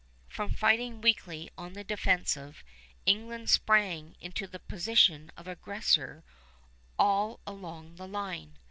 From 0.29 0.51
fighting 0.55 0.99
weakly 0.99 1.51
on 1.59 1.73
the 1.73 1.83
defensive, 1.83 2.63
England 3.05 3.51
sprang 3.51 4.15
into 4.19 4.47
the 4.47 4.57
position 4.57 5.29
of 5.37 5.47
aggressor 5.47 6.23
all 6.97 7.39
along 7.45 7.97
the 7.97 8.07
line. 8.07 8.57